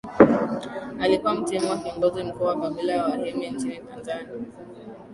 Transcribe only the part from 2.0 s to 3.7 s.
mkuu wa kabila la Wahehe